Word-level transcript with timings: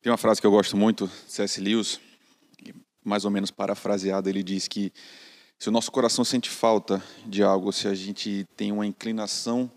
Tem 0.00 0.12
uma 0.12 0.16
frase 0.16 0.40
que 0.40 0.46
eu 0.46 0.50
gosto 0.52 0.76
muito, 0.76 1.10
C.S. 1.26 1.60
Lewis, 1.60 2.00
mais 3.04 3.24
ou 3.24 3.32
menos 3.32 3.50
parafraseada, 3.50 4.30
ele 4.30 4.44
diz 4.44 4.68
que 4.68 4.92
se 5.58 5.68
o 5.68 5.72
nosso 5.72 5.90
coração 5.90 6.24
sente 6.24 6.48
falta 6.48 7.02
de 7.26 7.42
algo, 7.42 7.72
se 7.72 7.88
a 7.88 7.94
gente 7.94 8.46
tem 8.56 8.70
uma 8.70 8.86
inclinação 8.86 9.68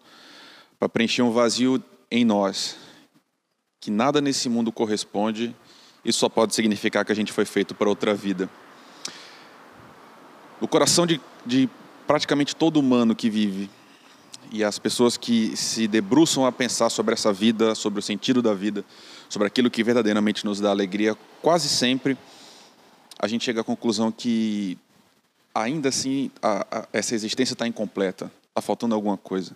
para 0.78 0.88
preencher 0.88 1.23
um 1.23 1.31
vazio 1.31 1.84
em 2.12 2.23
nós, 2.23 2.78
que 3.79 3.89
nada 3.89 4.21
nesse 4.21 4.47
mundo 4.47 4.71
corresponde, 4.71 5.55
isso 6.05 6.20
só 6.20 6.30
pode 6.30 6.54
significar 6.54 7.04
que 7.04 7.12
a 7.12 7.16
gente 7.16 7.32
foi 7.32 7.46
feito 7.46 7.74
para 7.74 7.90
outra 7.90 8.14
vida. 8.14 8.48
O 10.60 10.68
coração 10.68 11.08
de, 11.08 11.20
de 11.44 11.68
praticamente 12.06 12.56
todo 12.56 12.80
humano 12.80 13.16
que 13.16 13.28
vive 13.28 13.72
e 14.52 14.64
as 14.64 14.78
pessoas 14.78 15.18
que 15.18 15.58
se 15.58 15.88
debruçam 15.88 16.46
a 16.46 16.52
pensar 16.52 16.90
sobre 16.90 17.14
essa 17.14 17.34
vida, 17.34 17.74
sobre 17.74 18.00
o 18.00 18.04
sentido 18.04 18.42
da 18.42 18.54
vida, 18.54 18.86
sobre 19.32 19.48
aquilo 19.48 19.71
que 19.71 19.82
verdadeiramente 19.82 20.43
nos 20.43 20.59
dá 20.59 20.70
alegria, 20.70 21.18
quase 21.41 21.70
sempre 21.70 22.18
a 23.18 23.28
gente 23.28 23.46
chega 23.46 23.61
à 23.61 23.64
conclusão 23.64 24.11
que 24.11 24.78
ainda 25.56 25.87
assim 25.87 26.29
a, 26.42 26.79
a, 26.79 26.87
essa 26.92 27.15
existência 27.15 27.54
está 27.54 27.65
incompleta, 27.65 28.29
está 28.50 28.61
faltando 28.61 28.93
alguma 28.93 29.15
coisa. 29.15 29.56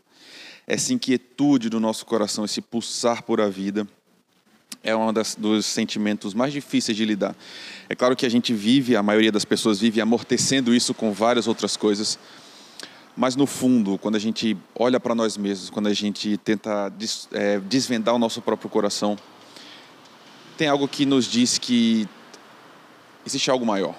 Essa 0.66 0.94
inquietude 0.94 1.70
do 1.70 1.80
nosso 1.80 2.06
coração, 2.06 2.46
esse 2.46 2.62
pulsar 2.62 3.24
por 3.24 3.42
a 3.42 3.50
vida, 3.50 3.86
é 4.82 4.96
um 4.96 5.12
dos 5.38 5.66
sentimentos 5.66 6.34
mais 6.34 6.54
difíceis 6.54 6.96
de 6.96 7.04
lidar. 7.04 7.36
É 7.90 7.96
claro 7.96 8.16
que 8.16 8.26
a 8.26 8.30
gente 8.30 8.54
vive, 8.54 8.96
a 8.96 9.04
maioria 9.04 9.32
das 9.32 9.44
pessoas 9.44 9.80
vive 9.80 10.00
amortecendo 10.00 10.74
isso 10.74 10.94
com 10.94 11.12
várias 11.12 11.48
outras 11.48 11.76
coisas, 11.76 12.18
mas 13.18 13.36
no 13.36 13.46
fundo, 13.46 13.98
quando 13.98 14.16
a 14.16 14.20
gente 14.20 14.56
olha 14.74 15.02
para 15.02 15.14
nós 15.14 15.36
mesmos, 15.36 15.70
quando 15.70 15.88
a 15.88 15.94
gente 15.94 16.38
tenta 16.38 16.88
des, 16.90 17.28
é, 17.34 17.60
desvendar 17.60 18.16
o 18.16 18.20
nosso 18.20 18.42
próprio 18.42 18.70
coração, 18.70 19.18
tem 20.56 20.68
algo 20.68 20.88
que 20.88 21.06
nos 21.06 21.26
diz 21.26 21.58
que 21.58 22.08
existe 23.26 23.50
algo 23.52 23.66
maior. 23.66 23.96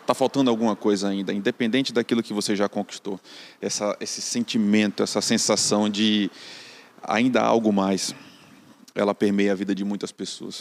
Está 0.00 0.14
faltando 0.14 0.50
alguma 0.50 0.74
coisa 0.74 1.08
ainda, 1.08 1.32
independente 1.32 1.92
daquilo 1.92 2.22
que 2.22 2.32
você 2.32 2.56
já 2.56 2.68
conquistou. 2.68 3.20
Essa, 3.60 3.96
esse 4.00 4.20
sentimento, 4.20 5.02
essa 5.02 5.20
sensação 5.20 5.88
de 5.88 6.30
ainda 7.02 7.40
há 7.40 7.46
algo 7.46 7.72
mais, 7.72 8.14
ela 8.94 9.14
permeia 9.14 9.52
a 9.52 9.54
vida 9.54 9.74
de 9.74 9.84
muitas 9.84 10.10
pessoas. 10.10 10.60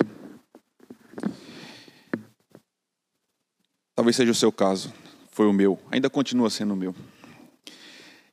Talvez 3.95 4.16
seja 4.16 4.31
o 4.31 4.36
seu 4.36 4.52
caso, 4.52 4.94
foi 5.31 5.47
o 5.47 5.53
meu, 5.53 5.80
ainda 5.92 6.09
continua 6.09 6.50
sendo 6.50 6.73
o 6.73 6.78
meu. 6.78 6.95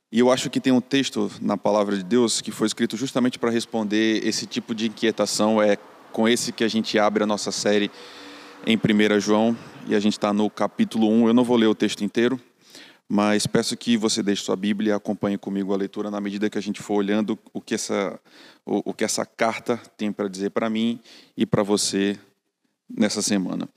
E 0.09 0.19
eu 0.19 0.31
acho 0.31 0.49
que 0.49 0.61
tem 0.61 0.71
um 0.71 0.79
texto 0.79 1.29
na 1.41 1.57
palavra 1.57 1.97
de 1.97 2.03
Deus 2.03 2.39
que 2.39 2.51
foi 2.51 2.67
escrito 2.67 2.95
justamente 2.95 3.37
para 3.37 3.51
responder 3.51 4.25
esse 4.25 4.45
tipo 4.45 4.73
de 4.73 4.87
inquietação. 4.87 5.61
É 5.61 5.77
com 6.17 6.27
esse 6.27 6.51
que 6.51 6.63
a 6.63 6.67
gente 6.67 6.97
abre 6.97 7.21
a 7.23 7.27
nossa 7.27 7.51
série 7.51 7.91
em 8.65 8.75
1 8.75 9.19
João, 9.19 9.55
e 9.87 9.93
a 9.93 9.99
gente 9.99 10.13
está 10.13 10.33
no 10.33 10.49
capítulo 10.49 11.07
1. 11.11 11.27
Eu 11.27 11.33
não 11.35 11.43
vou 11.43 11.55
ler 11.55 11.67
o 11.67 11.75
texto 11.75 12.03
inteiro, 12.03 12.41
mas 13.07 13.45
peço 13.45 13.77
que 13.77 13.95
você 13.95 14.23
deixe 14.23 14.43
sua 14.43 14.55
Bíblia 14.55 14.89
e 14.89 14.93
acompanhe 14.93 15.37
comigo 15.37 15.75
a 15.75 15.77
leitura 15.77 16.09
na 16.09 16.19
medida 16.19 16.49
que 16.49 16.57
a 16.57 16.61
gente 16.61 16.81
for 16.81 16.95
olhando 16.95 17.37
o 17.53 17.61
que 17.61 17.75
essa, 17.75 18.19
o, 18.65 18.89
o 18.89 18.93
que 18.95 19.03
essa 19.03 19.27
carta 19.27 19.79
tem 19.95 20.11
para 20.11 20.27
dizer 20.27 20.49
para 20.49 20.71
mim 20.71 20.99
e 21.37 21.45
para 21.45 21.61
você 21.61 22.17
nessa 22.89 23.21
semana 23.21 23.69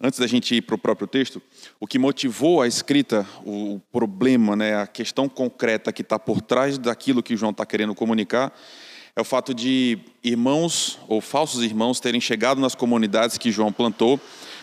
antes 0.00 0.18
da 0.18 0.26
gente 0.26 0.54
ir 0.54 0.62
para 0.62 0.74
o 0.74 0.78
próprio 0.78 1.06
texto, 1.06 1.40
o 1.80 1.86
que 1.86 1.98
motivou 1.98 2.60
a 2.60 2.66
escrita, 2.66 3.26
o 3.42 3.80
problema, 3.90 4.54
né, 4.54 4.76
a 4.76 4.86
questão 4.86 5.30
concreta 5.30 5.92
que 5.92 6.02
está 6.02 6.18
por 6.18 6.42
trás 6.42 6.76
daquilo 6.76 7.22
que 7.22 7.36
João 7.36 7.52
está 7.52 7.64
querendo 7.64 7.94
comunicar, 7.94 8.52
é 9.16 9.20
o 9.20 9.24
fato 9.24 9.54
de 9.54 9.98
irmãos 10.22 10.98
ou 11.06 11.20
falsos 11.20 11.62
irmãos 11.62 12.00
terem 12.00 12.20
chegado 12.20 12.60
nas 12.60 12.74
comunidades 12.74 13.38
que 13.38 13.52
João 13.52 13.72
plantou, 13.72 14.18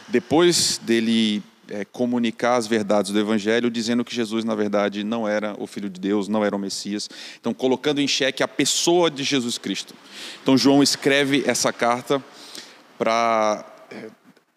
depois 0.10 0.78
dele 0.78 1.42
é, 1.70 1.86
comunicar 1.86 2.58
as 2.58 2.68
verdades 2.68 3.12
do 3.12 3.20
Evangelho, 3.20 3.72
dizendo 3.72 4.04
que 4.04 4.14
Jesus, 4.14 4.44
na 4.44 4.54
verdade, 4.54 5.06
não 5.06 5.26
era 5.26 5.56
o 5.58 5.66
Filho 5.66 5.90
de 5.90 6.02
Deus, 6.02 6.28
não 6.28 6.44
era 6.44 6.54
o 6.54 6.60
Messias. 6.60 7.10
Então, 7.40 7.54
colocando 7.54 8.02
em 8.02 8.08
xeque 8.08 8.44
a 8.44 8.48
pessoa 8.48 9.10
de 9.10 9.24
Jesus 9.24 9.58
Cristo. 9.58 9.96
Então, 10.44 10.58
João 10.58 10.84
escreve 10.84 11.44
essa 11.48 11.72
carta 11.72 12.22
para 12.98 13.66
é, 13.90 14.10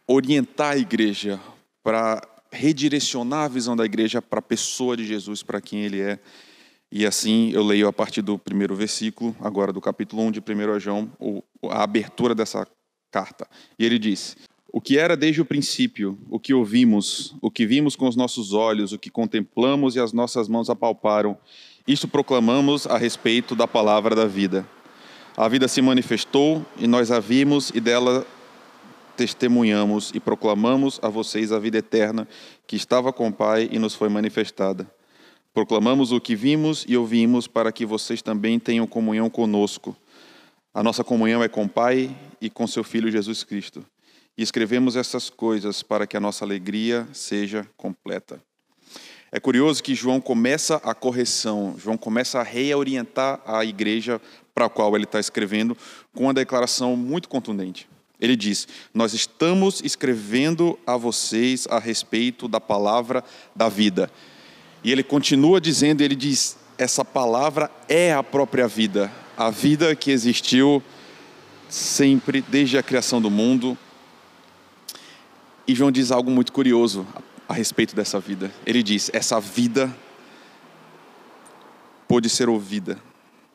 orientar 0.08 0.72
a 0.72 0.76
igreja, 0.76 1.38
para 1.84 2.20
redirecionar 2.50 3.44
a 3.44 3.48
visão 3.48 3.76
da 3.76 3.84
igreja 3.84 4.20
para 4.20 4.40
a 4.40 4.42
pessoa 4.42 4.96
de 4.96 5.06
Jesus, 5.06 5.42
para 5.42 5.60
quem 5.60 5.84
ele 5.84 6.00
é. 6.00 6.18
E 6.94 7.04
assim 7.04 7.50
eu 7.50 7.64
leio 7.64 7.88
a 7.88 7.92
partir 7.92 8.22
do 8.22 8.38
primeiro 8.38 8.76
versículo, 8.76 9.34
agora 9.40 9.72
do 9.72 9.80
capítulo 9.80 10.22
1 10.22 10.30
de 10.30 10.38
1 10.38 10.78
João, 10.78 11.10
a 11.68 11.82
abertura 11.82 12.36
dessa 12.36 12.64
carta. 13.10 13.48
E 13.76 13.84
ele 13.84 13.98
diz: 13.98 14.36
O 14.72 14.80
que 14.80 14.96
era 14.96 15.16
desde 15.16 15.40
o 15.40 15.44
princípio, 15.44 16.16
o 16.30 16.38
que 16.38 16.54
ouvimos, 16.54 17.34
o 17.42 17.50
que 17.50 17.66
vimos 17.66 17.96
com 17.96 18.06
os 18.06 18.14
nossos 18.14 18.52
olhos, 18.52 18.92
o 18.92 18.98
que 18.98 19.10
contemplamos 19.10 19.96
e 19.96 20.00
as 20.00 20.12
nossas 20.12 20.48
mãos 20.48 20.70
apalparam, 20.70 21.36
isto 21.84 22.06
proclamamos 22.06 22.86
a 22.86 22.96
respeito 22.96 23.56
da 23.56 23.66
palavra 23.66 24.14
da 24.14 24.26
vida. 24.26 24.64
A 25.36 25.48
vida 25.48 25.66
se 25.66 25.82
manifestou 25.82 26.64
e 26.78 26.86
nós 26.86 27.10
a 27.10 27.18
vimos 27.18 27.72
e 27.74 27.80
dela 27.80 28.24
testemunhamos 29.16 30.12
e 30.14 30.20
proclamamos 30.20 31.00
a 31.02 31.08
vocês 31.08 31.50
a 31.50 31.58
vida 31.58 31.78
eterna 31.78 32.28
que 32.68 32.76
estava 32.76 33.12
com 33.12 33.26
o 33.26 33.32
Pai 33.32 33.68
e 33.72 33.80
nos 33.80 33.96
foi 33.96 34.08
manifestada. 34.08 34.88
Proclamamos 35.54 36.10
o 36.10 36.20
que 36.20 36.34
vimos 36.34 36.84
e 36.88 36.96
ouvimos 36.96 37.46
para 37.46 37.70
que 37.70 37.86
vocês 37.86 38.20
também 38.20 38.58
tenham 38.58 38.88
comunhão 38.88 39.30
conosco. 39.30 39.96
A 40.74 40.82
nossa 40.82 41.04
comunhão 41.04 41.44
é 41.44 41.48
com 41.48 41.62
o 41.62 41.68
Pai 41.68 42.12
e 42.40 42.50
com 42.50 42.66
seu 42.66 42.82
Filho 42.82 43.08
Jesus 43.08 43.44
Cristo. 43.44 43.86
E 44.36 44.42
escrevemos 44.42 44.96
essas 44.96 45.30
coisas 45.30 45.80
para 45.80 46.08
que 46.08 46.16
a 46.16 46.20
nossa 46.20 46.44
alegria 46.44 47.06
seja 47.12 47.64
completa. 47.76 48.42
É 49.30 49.38
curioso 49.38 49.80
que 49.80 49.94
João 49.94 50.20
começa 50.20 50.76
a 50.82 50.92
correção, 50.92 51.76
João 51.78 51.96
começa 51.96 52.40
a 52.40 52.42
reorientar 52.42 53.40
a 53.46 53.64
igreja 53.64 54.20
para 54.52 54.66
a 54.66 54.68
qual 54.68 54.96
ele 54.96 55.04
está 55.04 55.20
escrevendo 55.20 55.76
com 56.12 56.24
uma 56.24 56.34
declaração 56.34 56.96
muito 56.96 57.28
contundente. 57.28 57.88
Ele 58.20 58.34
diz: 58.34 58.66
Nós 58.92 59.14
estamos 59.14 59.80
escrevendo 59.84 60.76
a 60.84 60.96
vocês 60.96 61.68
a 61.70 61.78
respeito 61.78 62.48
da 62.48 62.60
palavra 62.60 63.22
da 63.54 63.68
vida. 63.68 64.10
E 64.84 64.92
ele 64.92 65.02
continua 65.02 65.60
dizendo: 65.60 66.02
Ele 66.02 66.14
diz, 66.14 66.56
essa 66.78 67.04
palavra 67.04 67.70
é 67.88 68.12
a 68.12 68.22
própria 68.22 68.68
vida, 68.68 69.10
a 69.36 69.50
vida 69.50 69.96
que 69.96 70.10
existiu 70.10 70.82
sempre, 71.68 72.42
desde 72.42 72.78
a 72.78 72.82
criação 72.82 73.20
do 73.20 73.30
mundo. 73.30 73.76
E 75.66 75.74
João 75.74 75.90
diz 75.90 76.12
algo 76.12 76.30
muito 76.30 76.52
curioso 76.52 77.06
a 77.48 77.54
respeito 77.54 77.96
dessa 77.96 78.20
vida. 78.20 78.52
Ele 78.66 78.82
diz: 78.82 79.10
essa 79.12 79.40
vida 79.40 79.92
pôde 82.06 82.28
ser 82.28 82.48
ouvida. 82.48 82.98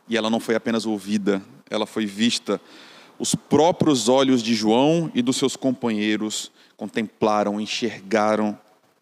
E 0.07 0.17
ela 0.17 0.29
não 0.29 0.39
foi 0.39 0.55
apenas 0.55 0.87
ouvida, 0.87 1.39
ela 1.69 1.85
foi 1.85 2.07
vista 2.07 2.59
os 3.19 3.35
próprios 3.35 4.07
olhos 4.07 4.41
de 4.41 4.55
João 4.55 5.11
e 5.13 5.21
dos 5.21 5.35
seus 5.35 5.57
companheiros 5.57 6.51
contemplaram, 6.77 7.59
enxergaram 7.59 8.57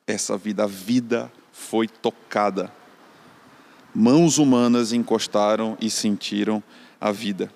essa 0.08 0.36
vida. 0.36 0.64
A 0.64 0.68
vida 0.68 1.32
foi 1.58 1.88
tocada. 1.88 2.72
Mãos 3.94 4.38
humanas 4.38 4.94
encostaram 4.94 5.76
e 5.82 5.90
sentiram 5.90 6.64
a 7.02 7.12
vida. 7.12 7.52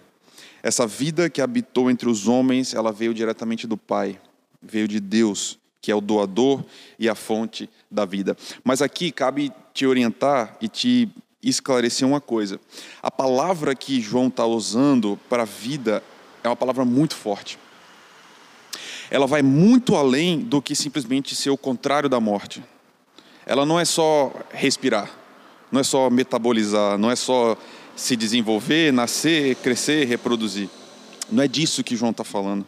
Essa 0.64 0.88
vida 0.88 1.30
que 1.30 1.42
habitou 1.42 1.90
entre 1.90 2.10
os 2.10 2.28
homens, 2.28 2.74
ela 2.74 2.92
veio 2.92 3.14
diretamente 3.14 3.68
do 3.68 3.78
Pai, 3.78 4.20
veio 4.62 4.88
de 4.88 5.00
Deus, 5.00 5.58
que 5.80 5.92
é 5.92 5.96
o 5.96 6.02
doador 6.02 6.64
e 7.00 7.08
a 7.08 7.16
fonte 7.16 7.70
da 7.90 8.04
vida. 8.04 8.36
Mas 8.64 8.82
aqui 8.82 9.12
cabe 9.12 9.52
te 9.74 9.86
orientar 9.86 10.58
e 10.60 10.68
te 10.68 11.08
esclarecer 11.42 12.08
uma 12.08 12.20
coisa. 12.20 12.60
A 13.02 13.10
palavra 13.10 13.74
que 13.76 14.02
João 14.02 14.28
está 14.28 14.46
usando 14.46 15.18
para 15.30 15.46
vida 15.46 16.04
é 16.44 16.50
uma 16.50 16.56
palavra 16.56 16.84
muito 16.84 17.16
forte. 17.16 17.58
Ela 19.10 19.28
vai 19.28 19.42
muito 19.42 19.96
além 19.96 20.40
do 20.40 20.62
que 20.62 20.76
simplesmente 20.76 21.36
ser 21.36 21.50
o 21.50 21.58
contrário 21.58 22.10
da 22.10 22.20
morte. 22.20 22.64
Ela 23.46 23.66
não 23.66 23.80
é 23.80 23.86
só 23.86 24.34
respirar, 24.52 25.10
não 25.72 25.82
é 25.82 25.84
só 25.84 26.10
metabolizar, 26.10 26.98
não 26.98 27.10
é 27.10 27.16
só 27.16 27.58
se 27.96 28.16
desenvolver, 28.16 28.92
nascer, 28.94 29.56
crescer, 29.56 30.06
reproduzir. 30.06 30.70
Não 31.32 31.44
é 31.44 31.48
disso 31.48 31.84
que 31.84 31.96
João 31.96 32.12
está 32.12 32.24
falando. 32.24 32.66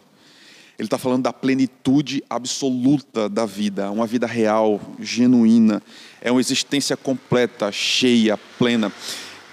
Ele 0.77 0.87
está 0.87 0.97
falando 0.97 1.23
da 1.23 1.33
plenitude 1.33 2.23
absoluta 2.29 3.29
da 3.29 3.45
vida, 3.45 3.91
uma 3.91 4.07
vida 4.07 4.25
real, 4.25 4.81
genuína. 4.99 5.81
É 6.21 6.31
uma 6.31 6.41
existência 6.41 6.97
completa, 6.97 7.71
cheia, 7.71 8.37
plena 8.57 8.91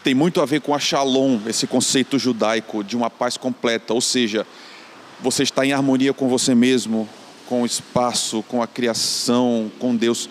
tem 0.02 0.14
muito 0.14 0.40
a 0.40 0.46
ver 0.46 0.60
com 0.60 0.74
a 0.74 0.78
shalom, 0.78 1.40
esse 1.46 1.66
conceito 1.66 2.18
judaico 2.18 2.82
de 2.82 2.96
uma 2.96 3.10
paz 3.10 3.36
completa, 3.36 3.92
ou 3.92 4.00
seja, 4.00 4.46
você 5.20 5.42
está 5.42 5.64
em 5.64 5.72
harmonia 5.72 6.14
com 6.14 6.28
você 6.28 6.54
mesmo, 6.54 7.08
com 7.46 7.62
o 7.62 7.66
espaço, 7.66 8.42
com 8.48 8.62
a 8.62 8.66
criação, 8.66 9.70
com 9.78 9.94
Deus. 9.94 10.28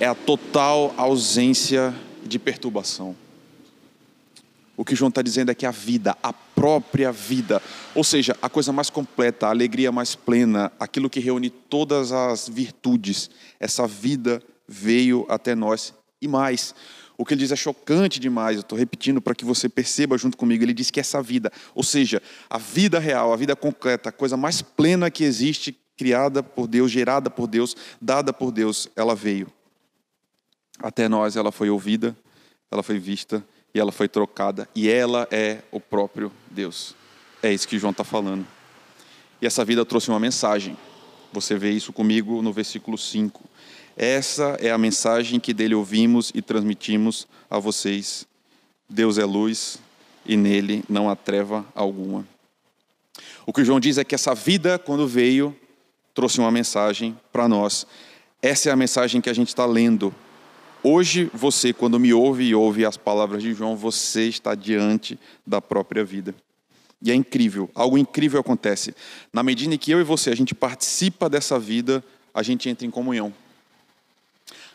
É 0.00 0.06
a 0.06 0.14
total 0.14 0.94
ausência 0.96 1.94
de 2.24 2.38
perturbação. 2.38 3.14
O 4.74 4.82
que 4.82 4.96
João 4.96 5.10
está 5.10 5.20
dizendo 5.20 5.50
é 5.50 5.54
que 5.54 5.66
a 5.66 5.70
vida, 5.70 6.16
a 6.22 6.32
própria 6.32 7.12
vida. 7.12 7.60
Ou 7.94 8.02
seja, 8.02 8.34
a 8.40 8.48
coisa 8.48 8.72
mais 8.72 8.88
completa, 8.88 9.46
a 9.46 9.50
alegria 9.50 9.92
mais 9.92 10.14
plena, 10.16 10.72
aquilo 10.80 11.10
que 11.10 11.20
reúne 11.20 11.50
todas 11.50 12.12
as 12.12 12.48
virtudes. 12.48 13.28
Essa 13.60 13.86
vida 13.86 14.42
veio 14.66 15.26
até 15.28 15.54
nós 15.54 15.92
e 16.18 16.26
mais. 16.26 16.74
O 17.18 17.24
que 17.26 17.34
ele 17.34 17.42
diz 17.42 17.52
é 17.52 17.56
chocante 17.56 18.18
demais, 18.18 18.56
eu 18.56 18.62
estou 18.62 18.78
repetindo 18.78 19.20
para 19.20 19.34
que 19.34 19.44
você 19.44 19.68
perceba 19.68 20.16
junto 20.16 20.34
comigo. 20.34 20.64
Ele 20.64 20.72
diz 20.72 20.90
que 20.90 20.98
essa 20.98 21.20
vida, 21.20 21.52
ou 21.74 21.82
seja, 21.82 22.22
a 22.48 22.56
vida 22.56 22.98
real, 22.98 23.34
a 23.34 23.36
vida 23.36 23.54
concreta, 23.54 24.08
a 24.08 24.12
coisa 24.12 24.34
mais 24.34 24.62
plena 24.62 25.10
que 25.10 25.24
existe, 25.24 25.78
criada 25.94 26.42
por 26.42 26.66
Deus, 26.66 26.90
gerada 26.90 27.28
por 27.28 27.46
Deus, 27.46 27.76
dada 28.00 28.32
por 28.32 28.50
Deus, 28.50 28.88
ela 28.96 29.14
veio. 29.14 29.52
Até 30.82 31.08
nós 31.08 31.36
ela 31.36 31.52
foi 31.52 31.70
ouvida, 31.70 32.16
ela 32.70 32.82
foi 32.82 32.98
vista 32.98 33.44
e 33.74 33.80
ela 33.80 33.92
foi 33.92 34.08
trocada. 34.08 34.68
E 34.74 34.88
ela 34.88 35.28
é 35.30 35.58
o 35.70 35.80
próprio 35.80 36.32
Deus. 36.50 36.94
É 37.42 37.52
isso 37.52 37.68
que 37.68 37.78
João 37.78 37.90
está 37.90 38.04
falando. 38.04 38.46
E 39.40 39.46
essa 39.46 39.64
vida 39.64 39.84
trouxe 39.84 40.10
uma 40.10 40.20
mensagem. 40.20 40.76
Você 41.32 41.56
vê 41.56 41.70
isso 41.70 41.92
comigo 41.92 42.42
no 42.42 42.52
versículo 42.52 42.98
5. 42.98 43.42
Essa 43.96 44.56
é 44.60 44.70
a 44.70 44.78
mensagem 44.78 45.38
que 45.38 45.52
dele 45.52 45.74
ouvimos 45.74 46.30
e 46.34 46.42
transmitimos 46.42 47.26
a 47.48 47.58
vocês. 47.58 48.26
Deus 48.88 49.18
é 49.18 49.24
luz 49.24 49.78
e 50.24 50.36
nele 50.36 50.82
não 50.88 51.08
há 51.08 51.16
treva 51.16 51.64
alguma. 51.74 52.26
O 53.46 53.52
que 53.52 53.64
João 53.64 53.80
diz 53.80 53.98
é 53.98 54.04
que 54.04 54.14
essa 54.14 54.34
vida, 54.34 54.78
quando 54.78 55.06
veio, 55.06 55.56
trouxe 56.14 56.38
uma 56.38 56.50
mensagem 56.50 57.18
para 57.32 57.48
nós. 57.48 57.86
Essa 58.42 58.68
é 58.68 58.72
a 58.72 58.76
mensagem 58.76 59.20
que 59.20 59.30
a 59.30 59.34
gente 59.34 59.48
está 59.48 59.66
lendo. 59.66 60.14
Hoje, 60.82 61.30
você, 61.34 61.72
quando 61.72 62.00
me 62.00 62.12
ouve 62.12 62.44
e 62.44 62.54
ouve 62.54 62.84
as 62.84 62.96
palavras 62.96 63.42
de 63.42 63.52
João, 63.52 63.76
você 63.76 64.28
está 64.28 64.54
diante 64.54 65.18
da 65.46 65.60
própria 65.60 66.04
vida. 66.04 66.34
E 67.02 67.10
é 67.10 67.14
incrível, 67.14 67.70
algo 67.74 67.96
incrível 67.96 68.40
acontece. 68.40 68.94
Na 69.32 69.42
medida 69.42 69.74
em 69.74 69.78
que 69.78 69.90
eu 69.90 70.00
e 70.00 70.04
você, 70.04 70.30
a 70.30 70.36
gente 70.36 70.54
participa 70.54 71.28
dessa 71.28 71.58
vida, 71.58 72.04
a 72.32 72.42
gente 72.42 72.68
entra 72.68 72.86
em 72.86 72.90
comunhão 72.90 73.32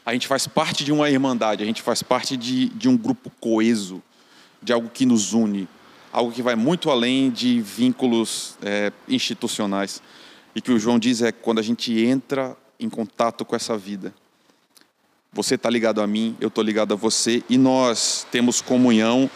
a 0.06 0.13
gente 0.13 0.28
faz 0.28 0.46
parte 0.46 0.84
de 0.84 0.92
uma 0.92 1.10
irmandade, 1.10 1.63
a 1.63 1.66
gente 1.66 1.81
faz 1.81 2.04
parte 2.04 2.38
de, 2.38 2.69
de 2.69 2.88
um 2.88 2.96
grupo 2.96 3.31
coeso, 3.40 4.04
de 4.62 4.72
algo 4.72 4.88
que 4.88 5.06
nos 5.06 5.34
une, 5.34 5.68
algo 6.13 6.31
que 6.31 6.44
vai 6.44 6.56
muito 6.56 6.92
além 6.92 7.31
de 7.31 7.60
vínculos 7.60 8.56
é, 8.62 8.92
institucionais. 9.08 10.01
E 10.56 10.62
que 10.62 10.72
o 10.72 10.80
João 10.80 11.00
diz 11.00 11.22
é 11.22 11.31
quando 11.31 11.60
a 11.60 11.63
gente 11.63 12.00
entra 12.00 12.56
em 12.80 12.88
contato 12.88 13.44
com 13.44 13.56
essa 13.56 13.75
vida. 13.75 14.13
Você 15.36 15.56
está 15.56 15.70
ligado 15.70 16.02
a 16.02 16.08
mim, 16.08 16.38
eu 16.40 16.48
estou 16.48 16.64
ligado 16.64 16.94
a 16.94 16.96
você, 16.96 17.44
e 17.50 17.58
nós 17.58 18.26
temos 18.32 18.62
comunhão 18.62 19.30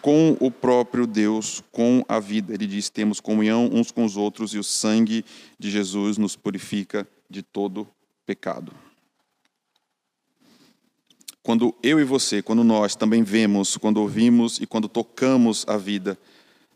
com 0.00 0.38
o 0.40 0.50
próprio 0.50 1.06
Deus, 1.06 1.62
com 1.70 2.02
a 2.08 2.18
vida. 2.18 2.54
Ele 2.54 2.66
diz: 2.66 2.88
temos 2.88 3.20
comunhão 3.20 3.68
uns 3.70 3.90
com 3.90 4.06
os 4.06 4.16
outros, 4.16 4.54
e 4.54 4.58
o 4.58 4.64
sangue 4.64 5.22
de 5.58 5.70
Jesus 5.70 6.16
nos 6.16 6.34
purifica 6.34 7.06
de 7.28 7.42
todo 7.42 7.86
pecado. 8.24 8.72
Quando 11.42 11.74
eu 11.82 12.00
e 12.00 12.04
você, 12.04 12.40
quando 12.40 12.64
nós 12.64 12.96
também 12.96 13.22
vemos, 13.22 13.76
quando 13.76 13.98
ouvimos 13.98 14.58
e 14.58 14.66
quando 14.66 14.88
tocamos 14.88 15.66
a 15.68 15.76
vida, 15.76 16.18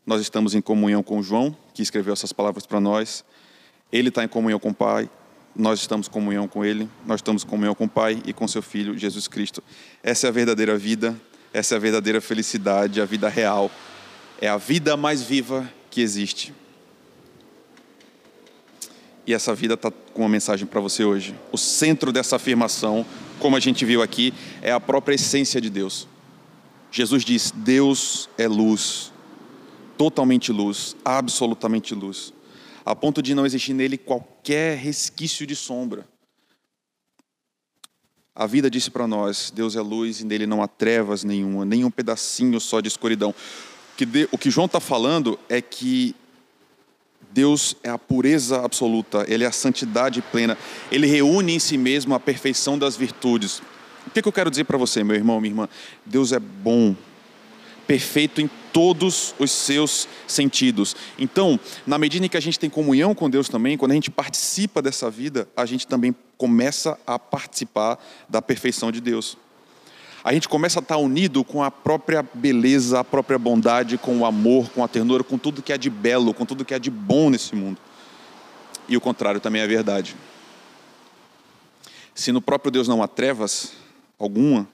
nós 0.05 0.21
estamos 0.21 0.53
em 0.53 0.61
comunhão 0.61 1.01
com 1.01 1.23
João, 1.23 1.57
que 1.73 1.81
escreveu 1.81 2.13
essas 2.13 2.31
palavras 2.31 2.67
para 2.67 2.79
nós. 2.79 3.25
Ele 3.91 4.09
está 4.09 4.23
em 4.23 4.27
comunhão 4.27 4.59
com 4.59 4.69
o 4.69 4.75
Pai, 4.75 5.09
nós 5.59 5.79
estamos 5.79 6.07
em 6.07 6.09
comunhão 6.09 6.47
com 6.47 6.63
Ele, 6.63 6.89
nós 7.05 7.19
estamos 7.19 7.43
em 7.43 7.47
comunhão 7.47 7.75
com 7.75 7.85
o 7.85 7.89
Pai 7.89 8.21
e 8.25 8.33
com 8.33 8.47
seu 8.47 8.61
Filho, 8.61 8.97
Jesus 8.97 9.27
Cristo. 9.27 9.63
Essa 10.01 10.27
é 10.27 10.29
a 10.29 10.31
verdadeira 10.31 10.77
vida, 10.77 11.19
essa 11.53 11.75
é 11.75 11.77
a 11.77 11.79
verdadeira 11.79 12.21
felicidade, 12.21 13.01
a 13.01 13.05
vida 13.05 13.27
real. 13.27 13.69
É 14.41 14.47
a 14.47 14.57
vida 14.57 14.95
mais 14.95 15.21
viva 15.21 15.69
que 15.91 16.01
existe. 16.01 16.53
E 19.27 19.33
essa 19.33 19.53
vida 19.53 19.73
está 19.73 19.91
com 19.91 20.21
uma 20.21 20.29
mensagem 20.29 20.65
para 20.65 20.79
você 20.79 21.03
hoje. 21.03 21.35
O 21.51 21.57
centro 21.57 22.11
dessa 22.11 22.37
afirmação 22.37 23.05
como 23.39 23.55
a 23.55 23.59
gente 23.59 23.85
viu 23.85 24.01
aqui, 24.01 24.33
é 24.61 24.71
a 24.71 24.79
própria 24.79 25.15
essência 25.15 25.59
de 25.59 25.69
Deus. 25.69 26.07
Jesus 26.91 27.23
diz: 27.23 27.51
Deus 27.55 28.29
é 28.37 28.47
luz, 28.47 29.11
totalmente 29.97 30.51
luz, 30.51 30.95
absolutamente 31.03 31.95
luz, 31.95 32.33
a 32.89 32.95
ponto 32.95 33.21
de 33.21 33.35
não 33.35 33.45
existir 33.45 33.71
nele 33.71 33.99
qualquer 33.99 34.75
resquício 34.75 35.45
de 35.45 35.55
sombra. 35.55 36.07
A 38.33 38.47
vida 38.47 38.67
disse 38.67 38.89
para 38.89 39.05
nós: 39.05 39.51
Deus 39.55 39.75
é 39.75 39.79
luz 39.79 40.21
e 40.21 40.25
nele 40.25 40.47
não 40.47 40.63
há 40.63 40.67
trevas 40.67 41.23
nenhuma, 41.23 41.63
nem 41.63 41.85
um 41.85 41.91
pedacinho 41.91 42.59
só 42.59 42.81
de 42.81 42.87
escuridão. 42.87 43.33
O 44.31 44.37
que 44.39 44.49
João 44.49 44.65
está 44.65 44.79
falando 44.79 45.37
é 45.47 45.61
que 45.61 46.15
Deus 47.31 47.75
é 47.83 47.91
a 47.91 47.97
pureza 47.99 48.63
absoluta, 48.65 49.23
Ele 49.27 49.43
é 49.43 49.47
a 49.47 49.51
santidade 49.51 50.19
plena, 50.23 50.57
Ele 50.91 51.05
reúne 51.05 51.53
em 51.53 51.59
si 51.59 51.77
mesmo 51.77 52.15
a 52.15 52.19
perfeição 52.19 52.79
das 52.79 52.97
virtudes. 52.97 53.61
O 54.07 54.09
que, 54.09 54.27
eu 54.27 54.31
quero 54.31 54.49
dizer 54.49 54.63
para 54.63 54.79
você, 54.79 55.03
meu 55.03 55.15
irmão, 55.15 55.39
minha 55.39 55.51
irmã? 55.51 55.69
Deus 56.03 56.31
é 56.31 56.39
bom, 56.39 56.95
perfeito 57.89 58.39
em 58.39 58.47
todos 58.71 59.33
os 59.39 59.49
seus 59.49 60.07
sentidos. 60.27 60.95
Então, 61.17 61.59
na 61.87 61.97
medida 61.97 62.23
em 62.23 62.29
que 62.29 62.37
a 62.37 62.39
gente 62.39 62.59
tem 62.59 62.69
comunhão 62.69 63.15
com 63.15 63.27
Deus 63.27 63.49
também, 63.49 63.75
quando 63.75 63.93
a 63.93 63.95
gente 63.95 64.11
participa 64.11 64.79
dessa 64.79 65.09
vida, 65.09 65.49
a 65.57 65.65
gente 65.65 65.87
também 65.87 66.15
começa 66.37 66.99
a 67.07 67.17
participar 67.17 67.97
da 68.29 68.43
perfeição 68.43 68.91
de 68.91 69.01
Deus 69.01 69.35
a 70.21 70.33
gente 70.33 70.49
começa 70.49 70.79
a 70.79 70.81
estar 70.81 70.97
unido 70.97 71.45
com 71.45 71.63
a 71.63 71.71
própria 71.71 72.21
beleza, 72.21 72.99
a 72.99 73.03
própria 73.05 73.39
bondade, 73.39 73.97
com 73.97 74.19
o 74.19 74.25
amor, 74.25 74.69
com 74.69 74.83
a 74.83 74.87
ternura, 74.87 75.23
com 75.23 75.37
tudo 75.37 75.63
que 75.63 75.71
é 75.71 75.77
de 75.77 75.89
belo, 75.89 76.33
com 76.33 76.45
tudo 76.45 76.65
que 76.65 76.73
é 76.73 76.77
de 76.77 76.91
bom 76.91 77.29
nesse 77.29 77.55
mundo. 77.55 77.79
E 78.89 78.97
o 78.97 79.01
contrário 79.01 79.39
também 79.39 79.61
é 79.61 79.67
verdade. 79.67 80.17
Se 82.13 82.33
no 82.33 82.41
próprio 82.41 82.69
Deus 82.69 82.85
não 82.85 83.01
há 83.01 83.07
trevas 83.07 83.71
alguma, 84.19 84.67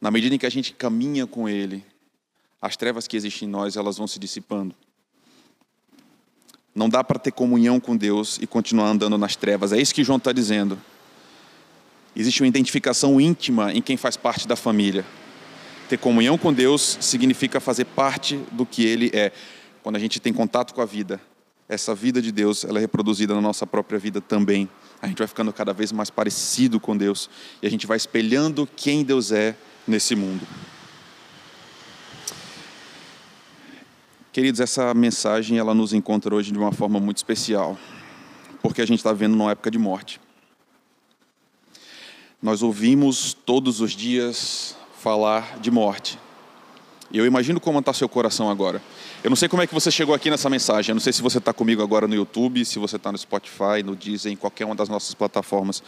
na 0.00 0.10
medida 0.10 0.34
em 0.34 0.38
que 0.38 0.46
a 0.46 0.50
gente 0.50 0.74
caminha 0.74 1.28
com 1.28 1.48
Ele, 1.48 1.84
as 2.62 2.76
trevas 2.76 3.08
que 3.08 3.16
existem 3.16 3.48
em 3.48 3.50
nós, 3.50 3.76
elas 3.76 3.98
vão 3.98 4.06
se 4.06 4.20
dissipando. 4.20 4.72
Não 6.72 6.88
dá 6.88 7.02
para 7.02 7.18
ter 7.18 7.32
comunhão 7.32 7.80
com 7.80 7.96
Deus 7.96 8.38
e 8.40 8.46
continuar 8.46 8.86
andando 8.86 9.18
nas 9.18 9.34
trevas. 9.34 9.72
É 9.72 9.80
isso 9.80 9.92
que 9.92 10.04
João 10.04 10.16
está 10.16 10.32
dizendo. 10.32 10.80
Existe 12.14 12.40
uma 12.40 12.46
identificação 12.46 13.20
íntima 13.20 13.72
em 13.72 13.82
quem 13.82 13.96
faz 13.96 14.16
parte 14.16 14.46
da 14.46 14.54
família. 14.54 15.04
Ter 15.88 15.98
comunhão 15.98 16.38
com 16.38 16.52
Deus 16.52 16.98
significa 17.00 17.58
fazer 17.58 17.84
parte 17.84 18.36
do 18.52 18.64
que 18.64 18.84
Ele 18.86 19.10
é. 19.12 19.32
Quando 19.82 19.96
a 19.96 19.98
gente 19.98 20.20
tem 20.20 20.32
contato 20.32 20.72
com 20.72 20.80
a 20.80 20.86
vida, 20.86 21.20
essa 21.68 21.94
vida 21.94 22.22
de 22.22 22.30
Deus 22.30 22.64
ela 22.64 22.78
é 22.78 22.80
reproduzida 22.80 23.34
na 23.34 23.40
nossa 23.40 23.66
própria 23.66 23.98
vida 23.98 24.20
também. 24.20 24.68
A 25.00 25.08
gente 25.08 25.18
vai 25.18 25.26
ficando 25.26 25.52
cada 25.52 25.72
vez 25.72 25.90
mais 25.90 26.10
parecido 26.10 26.78
com 26.78 26.96
Deus 26.96 27.28
e 27.60 27.66
a 27.66 27.70
gente 27.70 27.86
vai 27.86 27.96
espelhando 27.96 28.68
quem 28.76 29.02
Deus 29.02 29.32
é 29.32 29.56
nesse 29.86 30.14
mundo. 30.14 30.46
Queridos, 34.32 34.60
essa 34.60 34.94
mensagem 34.94 35.58
ela 35.58 35.74
nos 35.74 35.92
encontra 35.92 36.34
hoje 36.34 36.52
de 36.52 36.58
uma 36.58 36.72
forma 36.72 36.98
muito 36.98 37.18
especial, 37.18 37.76
porque 38.62 38.80
a 38.80 38.86
gente 38.86 38.96
está 38.96 39.12
vendo 39.12 39.34
uma 39.34 39.50
época 39.50 39.70
de 39.70 39.76
morte. 39.76 40.18
Nós 42.40 42.62
ouvimos 42.62 43.34
todos 43.34 43.82
os 43.82 43.92
dias 43.92 44.74
falar 44.98 45.58
de 45.60 45.70
morte. 45.70 46.18
E 47.10 47.18
eu 47.18 47.26
imagino 47.26 47.60
como 47.60 47.78
está 47.78 47.92
seu 47.92 48.08
coração 48.08 48.48
agora. 48.48 48.80
Eu 49.22 49.28
não 49.28 49.36
sei 49.36 49.50
como 49.50 49.60
é 49.60 49.66
que 49.66 49.74
você 49.74 49.90
chegou 49.90 50.14
aqui 50.14 50.30
nessa 50.30 50.48
mensagem. 50.48 50.92
Eu 50.92 50.94
não 50.94 51.00
sei 51.02 51.12
se 51.12 51.20
você 51.20 51.36
está 51.36 51.52
comigo 51.52 51.82
agora 51.82 52.08
no 52.08 52.14
YouTube, 52.14 52.64
se 52.64 52.78
você 52.78 52.96
está 52.96 53.12
no 53.12 53.18
Spotify, 53.18 53.82
no 53.84 53.94
Deezer, 53.94 54.32
em 54.32 54.36
qualquer 54.36 54.64
uma 54.64 54.74
das 54.74 54.88
nossas 54.88 55.12
plataformas. 55.12 55.82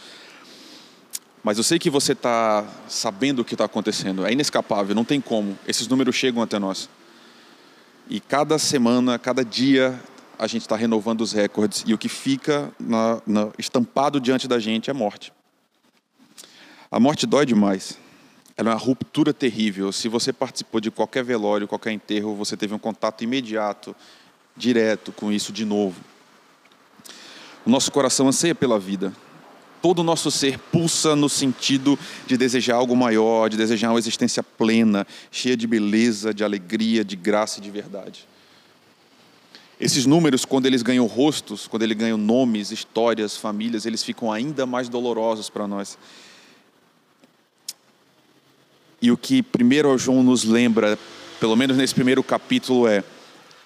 Mas 1.43 1.57
eu 1.57 1.63
sei 1.63 1.79
que 1.79 1.89
você 1.89 2.11
está 2.11 2.63
sabendo 2.87 3.41
o 3.41 3.45
que 3.45 3.55
está 3.55 3.65
acontecendo. 3.65 4.23
É 4.23 4.31
inescapável, 4.31 4.93
não 4.93 5.03
tem 5.03 5.19
como. 5.19 5.57
Esses 5.67 5.87
números 5.87 6.15
chegam 6.15 6.43
até 6.43 6.59
nós. 6.59 6.87
E 8.07 8.19
cada 8.19 8.59
semana, 8.59 9.17
cada 9.17 9.43
dia, 9.43 9.99
a 10.37 10.45
gente 10.45 10.61
está 10.61 10.75
renovando 10.75 11.21
os 11.21 11.31
recordes. 11.31 11.83
E 11.87 11.93
o 11.93 11.97
que 11.97 12.07
fica 12.07 12.71
na, 12.79 13.21
na, 13.25 13.49
estampado 13.57 14.19
diante 14.19 14.47
da 14.47 14.59
gente 14.59 14.89
é 14.89 14.93
morte. 14.93 15.33
A 16.91 16.99
morte 16.99 17.25
dói 17.25 17.45
demais. 17.45 17.97
Ela 18.55 18.71
é 18.71 18.73
uma 18.73 18.79
ruptura 18.79 19.33
terrível. 19.33 19.91
Se 19.91 20.07
você 20.07 20.31
participou 20.31 20.79
de 20.79 20.91
qualquer 20.91 21.23
velório, 21.23 21.67
qualquer 21.67 21.91
enterro, 21.91 22.35
você 22.35 22.55
teve 22.55 22.73
um 22.73 22.79
contato 22.79 23.23
imediato, 23.23 23.95
direto 24.55 25.11
com 25.11 25.31
isso 25.31 25.51
de 25.51 25.65
novo. 25.65 25.99
O 27.65 27.69
nosso 27.69 27.91
coração 27.91 28.27
anseia 28.27 28.53
pela 28.53 28.79
vida. 28.79 29.11
Todo 29.85 29.99
o 29.99 30.03
nosso 30.03 30.31
ser 30.31 30.57
pulsa 30.57 31.15
no 31.15 31.29
sentido 31.29 31.95
de 32.25 32.35
desejar 32.35 32.73
algo 32.73 32.95
maior, 32.95 33.51
de 33.51 33.55
desejar 33.55 33.91
uma 33.91 33.99
existência 33.99 34.41
plena, 34.41 35.05
cheia 35.29 35.55
de 35.55 35.67
beleza, 35.67 36.33
de 36.33 36.43
alegria, 36.43 37.05
de 37.05 37.15
graça 37.15 37.59
e 37.59 37.61
de 37.61 37.69
verdade. 37.69 38.27
Esses 39.79 40.07
números, 40.07 40.43
quando 40.43 40.65
eles 40.65 40.81
ganham 40.81 41.05
rostos, 41.05 41.67
quando 41.67 41.83
eles 41.83 41.95
ganham 41.95 42.17
nomes, 42.17 42.71
histórias, 42.71 43.37
famílias, 43.37 43.85
eles 43.85 44.03
ficam 44.03 44.31
ainda 44.31 44.65
mais 44.65 44.89
dolorosos 44.89 45.51
para 45.51 45.67
nós. 45.67 45.99
E 48.99 49.11
o 49.11 49.17
que 49.17 49.43
primeiro 49.43 49.95
João 49.99 50.23
nos 50.23 50.45
lembra, 50.45 50.97
pelo 51.39 51.55
menos 51.55 51.77
nesse 51.77 51.93
primeiro 51.93 52.23
capítulo, 52.23 52.87
é 52.87 53.03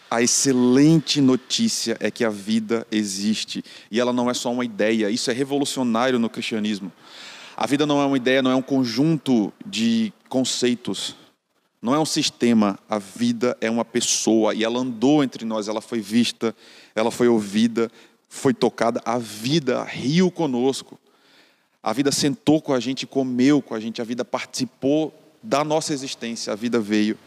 A 0.10 0.22
excelente 0.22 1.22
notícia 1.22 1.96
é 2.00 2.10
que 2.10 2.26
a 2.26 2.30
vida 2.30 2.86
existe 2.92 3.64
e 3.92 4.00
ela 4.00 4.12
não 4.12 4.30
é 4.30 4.34
só 4.34 4.52
uma 4.52 4.66
ideia, 4.66 5.10
isso 5.10 5.30
é 5.30 5.34
revolucionário 5.34 6.18
no 6.18 6.30
cristianismo. 6.30 6.92
A 7.56 7.68
vida 7.68 7.86
não 7.86 8.02
é 8.02 8.06
uma 8.06 8.18
ideia, 8.18 8.42
não 8.42 8.52
é 8.52 8.56
um 8.56 8.62
conjunto 8.62 9.54
de 9.66 10.12
conceitos, 10.28 11.16
não 11.82 11.94
é 11.94 12.00
um 12.00 12.06
sistema, 12.06 12.80
a 12.90 12.98
vida 12.98 13.56
é 13.62 13.70
uma 13.70 13.86
pessoa 13.86 14.54
e 14.56 14.64
ela 14.64 14.80
andou 14.80 15.24
entre 15.24 15.46
nós, 15.46 15.68
ela 15.68 15.82
foi 15.82 16.00
vista, 16.00 16.56
ela 16.96 17.12
foi 17.12 17.28
ouvida, 17.28 17.92
foi 18.28 18.54
tocada, 18.54 19.02
a 19.06 19.18
vida 19.18 19.84
riu 19.84 20.32
conosco. 20.32 21.00
A 21.82 21.94
vida 21.94 22.12
sentou 22.12 22.62
com 22.62 22.74
a 22.74 22.80
gente, 22.80 23.08
comeu 23.08 23.62
com 23.62 23.74
a 23.74 23.80
gente, 23.80 24.02
a 24.02 24.06
vida 24.06 24.26
participou 24.26 25.14
da 25.42 25.64
nossa 25.64 25.94
existência, 25.94 26.52
a 26.52 26.56
vida 26.56 26.80
veio. 26.80 27.18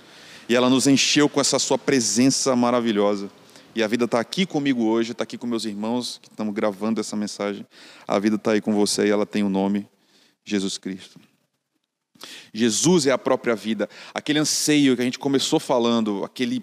E 0.52 0.54
ela 0.54 0.68
nos 0.68 0.86
encheu 0.86 1.30
com 1.30 1.40
essa 1.40 1.58
sua 1.58 1.78
presença 1.78 2.54
maravilhosa. 2.54 3.30
E 3.74 3.82
a 3.82 3.86
vida 3.86 4.04
está 4.04 4.20
aqui 4.20 4.44
comigo 4.44 4.84
hoje, 4.84 5.12
está 5.12 5.24
aqui 5.24 5.38
com 5.38 5.46
meus 5.46 5.64
irmãos 5.64 6.20
que 6.20 6.28
estamos 6.28 6.52
gravando 6.52 7.00
essa 7.00 7.16
mensagem. 7.16 7.66
A 8.06 8.18
vida 8.18 8.36
está 8.36 8.52
aí 8.52 8.60
com 8.60 8.74
você 8.74 9.06
e 9.06 9.10
ela 9.10 9.24
tem 9.24 9.42
o 9.42 9.46
um 9.46 9.48
nome 9.48 9.88
Jesus 10.44 10.76
Cristo. 10.76 11.18
Jesus 12.52 13.06
é 13.06 13.12
a 13.12 13.16
própria 13.16 13.56
vida. 13.56 13.88
Aquele 14.12 14.40
anseio 14.40 14.94
que 14.94 15.00
a 15.00 15.04
gente 15.06 15.18
começou 15.18 15.58
falando, 15.58 16.22
aquele, 16.22 16.62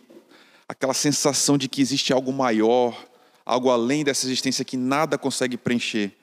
aquela 0.67 0.93
sensação 0.93 1.57
de 1.57 1.67
que 1.67 1.81
existe 1.81 2.13
algo 2.13 2.31
maior, 2.31 2.95
algo 3.43 3.71
além 3.71 4.03
dessa 4.03 4.27
existência 4.27 4.63
que 4.63 4.77
nada 4.77 5.17
consegue 5.17 5.57
preencher. 5.57 6.15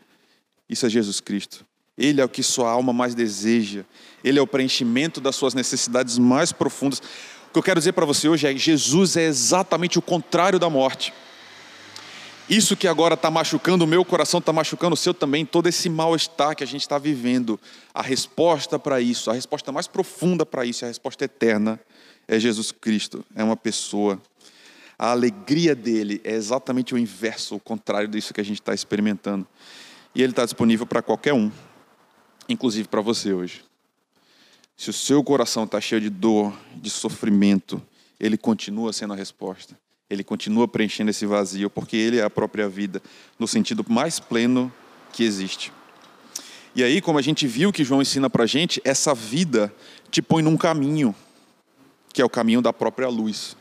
Isso 0.68 0.86
é 0.86 0.88
Jesus 0.88 1.18
Cristo. 1.18 1.66
Ele 1.98 2.20
é 2.20 2.24
o 2.24 2.28
que 2.28 2.42
sua 2.42 2.70
alma 2.70 2.92
mais 2.92 3.14
deseja. 3.14 3.84
Ele 4.22 4.38
é 4.38 4.42
o 4.42 4.46
preenchimento 4.46 5.20
das 5.20 5.34
suas 5.34 5.54
necessidades 5.54 6.18
mais 6.18 6.52
profundas. 6.52 7.00
Que 7.56 7.58
eu 7.58 7.62
quero 7.62 7.80
dizer 7.80 7.92
para 7.92 8.04
você 8.04 8.28
hoje 8.28 8.46
é 8.46 8.54
Jesus 8.54 9.16
é 9.16 9.22
exatamente 9.22 9.98
o 9.98 10.02
contrário 10.02 10.58
da 10.58 10.68
morte. 10.68 11.10
Isso 12.50 12.76
que 12.76 12.86
agora 12.86 13.14
está 13.14 13.30
machucando 13.30 13.82
o 13.82 13.86
meu 13.86 14.04
coração, 14.04 14.40
está 14.40 14.52
machucando 14.52 14.92
o 14.92 14.96
seu 14.96 15.14
também, 15.14 15.46
todo 15.46 15.66
esse 15.66 15.88
mal-estar 15.88 16.54
que 16.54 16.62
a 16.62 16.66
gente 16.66 16.82
está 16.82 16.98
vivendo. 16.98 17.58
A 17.94 18.02
resposta 18.02 18.78
para 18.78 19.00
isso, 19.00 19.30
a 19.30 19.32
resposta 19.32 19.72
mais 19.72 19.86
profunda 19.86 20.44
para 20.44 20.66
isso, 20.66 20.84
a 20.84 20.88
resposta 20.88 21.24
eterna, 21.24 21.80
é 22.28 22.38
Jesus 22.38 22.72
Cristo, 22.72 23.24
é 23.34 23.42
uma 23.42 23.56
pessoa. 23.56 24.20
A 24.98 25.12
alegria 25.12 25.74
dele 25.74 26.20
é 26.24 26.34
exatamente 26.34 26.94
o 26.94 26.98
inverso, 26.98 27.54
o 27.54 27.60
contrário 27.60 28.06
disso 28.06 28.34
que 28.34 28.40
a 28.42 28.44
gente 28.44 28.60
está 28.60 28.74
experimentando. 28.74 29.46
E 30.14 30.22
ele 30.22 30.32
está 30.32 30.44
disponível 30.44 30.84
para 30.84 31.00
qualquer 31.00 31.32
um 31.32 31.50
inclusive 32.48 32.86
para 32.86 33.00
você 33.00 33.32
hoje. 33.32 33.65
Se 34.76 34.90
o 34.90 34.92
seu 34.92 35.24
coração 35.24 35.64
está 35.64 35.80
cheio 35.80 36.00
de 36.00 36.10
dor, 36.10 36.52
de 36.74 36.90
sofrimento, 36.90 37.80
ele 38.20 38.36
continua 38.36 38.92
sendo 38.92 39.14
a 39.14 39.16
resposta. 39.16 39.76
Ele 40.08 40.22
continua 40.22 40.68
preenchendo 40.68 41.10
esse 41.10 41.26
vazio, 41.26 41.70
porque 41.70 41.96
ele 41.96 42.18
é 42.18 42.22
a 42.22 42.30
própria 42.30 42.68
vida, 42.68 43.02
no 43.38 43.48
sentido 43.48 43.84
mais 43.88 44.20
pleno 44.20 44.72
que 45.12 45.24
existe. 45.24 45.72
E 46.74 46.84
aí, 46.84 47.00
como 47.00 47.18
a 47.18 47.22
gente 47.22 47.46
viu 47.46 47.72
que 47.72 47.82
João 47.82 48.02
ensina 48.02 48.28
para 48.28 48.44
a 48.44 48.46
gente, 48.46 48.80
essa 48.84 49.14
vida 49.14 49.74
te 50.10 50.20
põe 50.20 50.42
num 50.42 50.56
caminho, 50.56 51.14
que 52.12 52.20
é 52.20 52.24
o 52.24 52.30
caminho 52.30 52.60
da 52.60 52.72
própria 52.72 53.08
luz. 53.08 53.56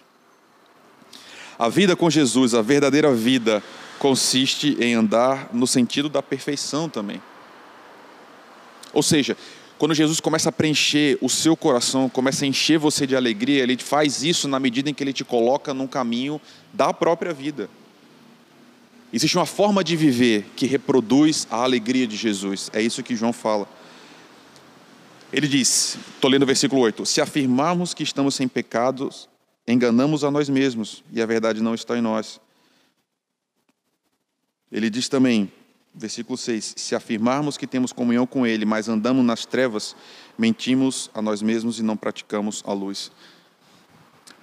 A 1.58 1.70
vida 1.70 1.96
com 1.96 2.10
Jesus, 2.10 2.54
a 2.54 2.62
verdadeira 2.62 3.14
vida, 3.14 3.64
consiste 3.98 4.78
em 4.80 4.94
andar 4.94 5.50
no 5.54 5.66
sentido 5.66 6.10
da 6.10 6.22
perfeição 6.22 6.90
também. 6.90 7.22
Ou 8.94 9.02
seja, 9.02 9.38
quando 9.78 9.94
Jesus 9.94 10.20
começa 10.20 10.50
a 10.50 10.52
preencher 10.52 11.18
o 11.22 11.30
seu 11.30 11.56
coração, 11.56 12.10
começa 12.10 12.46
a 12.46 12.48
encher 12.48 12.78
você 12.78 13.06
de 13.06 13.16
alegria, 13.16 13.64
ele 13.64 13.78
faz 13.78 14.24
isso 14.24 14.48
na 14.48 14.60
medida 14.60 14.90
em 14.90 14.94
que 14.94 15.04
ele 15.04 15.12
te 15.12 15.26
coloca 15.26 15.74
num 15.74 15.88
caminho 15.88 16.40
da 16.74 16.94
própria 16.94 17.34
vida. 17.34 17.70
Existe 19.12 19.38
uma 19.38 19.46
forma 19.46 19.84
de 19.84 19.96
viver 19.96 20.46
que 20.56 20.66
reproduz 20.66 21.48
a 21.50 21.64
alegria 21.64 22.08
de 22.08 22.16
Jesus. 22.16 22.70
É 22.74 22.82
isso 22.82 23.04
que 23.04 23.16
João 23.16 23.34
fala. 23.34 23.68
Ele 25.32 25.48
diz, 25.48 25.98
estou 26.16 26.30
lendo 26.30 26.44
o 26.44 26.46
versículo 26.46 26.82
8: 26.82 27.06
Se 27.06 27.20
afirmarmos 27.20 27.94
que 27.94 28.04
estamos 28.04 28.36
sem 28.36 28.48
pecados, 28.48 29.28
enganamos 29.68 30.24
a 30.24 30.32
nós 30.32 30.48
mesmos 30.48 31.04
e 31.12 31.22
a 31.22 31.26
verdade 31.26 31.62
não 31.62 31.74
está 31.74 31.98
em 31.98 32.02
nós. 32.02 32.40
Ele 34.72 34.90
diz 34.90 35.10
também: 35.10 35.52
Versículo 35.98 36.38
6: 36.38 36.74
Se 36.76 36.94
afirmarmos 36.94 37.58
que 37.58 37.66
temos 37.66 37.94
comunhão 37.94 38.28
com 38.28 38.46
Ele, 38.46 38.66
mas 38.66 38.90
andamos 38.90 39.26
nas 39.26 39.46
trevas, 39.46 39.96
mentimos 40.38 41.10
a 41.14 41.22
nós 41.22 41.42
mesmos 41.42 41.80
e 41.80 41.84
não 41.84 41.96
praticamos 41.96 42.62
a 42.66 42.74
luz. 42.74 43.12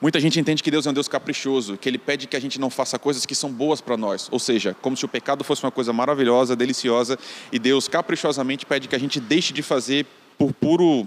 Muita 0.00 0.18
gente 0.18 0.40
entende 0.40 0.62
que 0.62 0.71
Deus 0.71 0.87
é 0.87 0.90
um 0.90 0.92
Deus 0.92 1.06
caprichoso, 1.06 1.76
que 1.76 1.88
Ele 1.88 1.99
pede 1.99 2.26
que 2.26 2.37
a 2.37 2.40
gente 2.40 2.59
não 2.59 2.71
faça 2.71 2.99
coisas 2.99 3.25
que 3.26 3.35
são 3.35 3.52
boas 3.52 3.80
para 3.80 3.97
nós. 3.97 4.28
Ou 4.32 4.38
seja, 4.38 4.75
como 4.80 4.97
se 4.97 5.04
o 5.04 5.09
pecado 5.09 5.44
fosse 5.44 5.62
uma 5.62 5.71
coisa 5.71 5.92
maravilhosa, 5.92 6.56
deliciosa, 6.56 7.18
e 7.52 7.59
Deus 7.59 7.87
caprichosamente 7.87 8.66
pede 8.66 8.88
que 8.88 8.97
a 8.97 8.99
gente 8.99 9.21
deixe 9.21 9.52
de 9.52 9.62
fazer 9.62 10.06
por 10.37 10.52
puro 10.52 11.06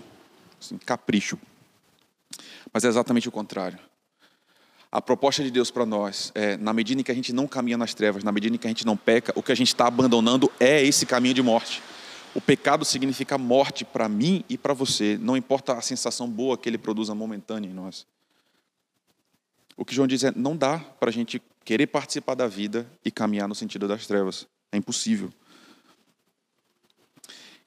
assim, 0.62 0.78
capricho. 0.78 1.38
Mas 2.72 2.86
é 2.86 2.88
exatamente 2.88 3.28
o 3.28 3.32
contrário. 3.32 3.80
A 4.96 5.02
proposta 5.02 5.44
de 5.44 5.52
Deus 5.52 5.70
para 5.70 5.86
nós 5.86 6.32
é, 6.34 6.56
na 6.56 6.72
medida 6.72 7.02
em 7.02 7.04
que 7.04 7.12
a 7.12 7.14
gente 7.14 7.34
não 7.34 7.48
caminha 7.48 7.78
nas 7.78 7.94
trevas, 7.94 8.24
na 8.24 8.32
medida 8.32 8.56
em 8.56 8.58
que 8.58 8.66
a 8.66 8.70
gente 8.70 8.86
não 8.86 8.96
peca, 8.96 9.34
o 9.36 9.44
que 9.44 9.52
a 9.52 9.56
gente 9.56 9.68
está 9.68 9.88
abandonando 9.88 10.50
é 10.58 10.82
esse 10.82 11.06
caminho 11.06 11.34
de 11.34 11.42
morte. 11.42 11.84
O 12.34 12.40
pecado 12.40 12.86
significa 12.86 13.38
morte 13.38 13.84
para 13.84 14.08
mim 14.08 14.46
e 14.48 14.58
para 14.58 14.74
você, 14.74 15.18
não 15.20 15.36
importa 15.36 15.74
a 15.74 15.82
sensação 15.82 16.30
boa 16.30 16.58
que 16.58 16.70
ele 16.70 16.78
produza 16.78 17.14
momentânea 17.14 17.68
em 17.68 17.74
nós. 17.74 18.08
O 19.76 19.84
que 19.84 19.94
João 19.94 20.08
diz 20.08 20.24
é: 20.24 20.32
não 20.34 20.56
dá 20.56 20.80
para 20.80 21.10
a 21.10 21.12
gente 21.12 21.42
querer 21.66 21.88
participar 21.88 22.36
da 22.36 22.48
vida 22.48 22.90
e 23.04 23.12
caminhar 23.12 23.50
no 23.50 23.56
sentido 23.56 23.90
das 23.90 24.08
trevas. 24.08 24.48
É 24.72 24.78
impossível. 24.78 25.30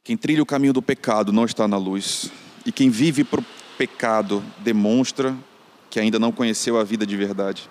Quem 0.03 0.17
trilha 0.17 0.43
o 0.43 0.47
caminho 0.47 0.73
do 0.73 0.81
pecado 0.81 1.31
não 1.31 1.45
está 1.45 1.69
na 1.69 1.77
luz, 1.77 2.31
e 2.65 2.73
quem 2.73 2.89
vive 2.89 3.23
para 3.23 3.43
o 3.43 3.47
pecado 3.77 4.43
demonstra 4.61 5.37
que 5.91 5.99
ainda 5.99 6.19
não 6.19 6.33
conheceu 6.33 6.79
a 6.79 6.85
vida 6.85 7.07
de 7.07 7.17
verdade. 7.17 7.69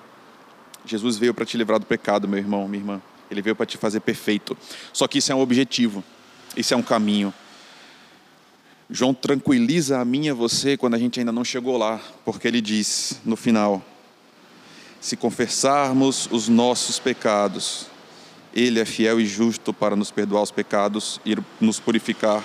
Jesus 0.86 1.17
veio 1.17 1.33
para 1.33 1.45
te 1.45 1.57
livrar 1.57 1.79
do 1.79 1.86
pecado, 1.86 2.27
meu 2.27 2.39
irmão, 2.39 2.67
minha 2.67 2.81
irmã. 2.81 3.01
Ele 3.29 3.41
veio 3.41 3.55
para 3.55 3.65
te 3.65 3.77
fazer 3.77 4.00
perfeito. 4.00 4.57
Só 4.93 5.07
que 5.07 5.17
isso 5.17 5.31
é 5.31 5.36
um 5.36 5.41
objetivo, 5.41 6.03
isso 6.55 6.74
é 6.74 6.77
um 6.77 6.81
caminho. 6.81 7.33
João 8.89 9.13
tranquiliza 9.13 10.00
a 10.00 10.05
mim 10.05 10.27
e 10.27 10.29
a 10.29 10.33
você 10.33 10.77
quando 10.77 10.93
a 10.93 10.97
gente 10.97 11.19
ainda 11.19 11.31
não 11.31 11.43
chegou 11.43 11.77
lá, 11.77 12.00
porque 12.24 12.47
ele 12.47 12.62
diz 12.62 13.19
no 13.25 13.36
final: 13.36 13.83
se 15.01 15.17
confessarmos 15.17 16.29
os 16.31 16.47
nossos 16.47 16.97
pecados, 16.97 17.88
ele 18.53 18.79
é 18.79 18.86
fiel 18.86 19.19
e 19.19 19.25
justo 19.25 19.74
para 19.74 19.95
nos 19.95 20.09
perdoar 20.09 20.41
os 20.41 20.51
pecados 20.51 21.19
e 21.25 21.38
nos 21.59 21.81
purificar 21.81 22.41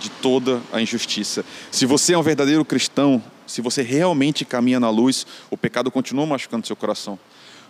de 0.00 0.10
toda 0.10 0.60
a 0.72 0.80
injustiça. 0.80 1.44
Se 1.70 1.86
você 1.86 2.14
é 2.14 2.18
um 2.18 2.22
verdadeiro 2.22 2.64
cristão, 2.64 3.22
se 3.46 3.60
você 3.60 3.82
realmente 3.82 4.44
caminha 4.44 4.80
na 4.80 4.90
luz, 4.90 5.26
o 5.50 5.56
pecado 5.56 5.90
continua 5.90 6.26
machucando 6.26 6.66
seu 6.66 6.76
coração. 6.76 7.18